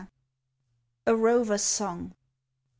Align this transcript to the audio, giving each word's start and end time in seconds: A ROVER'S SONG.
A 1.05 1.13
ROVER'S 1.15 1.61
SONG. 1.63 2.15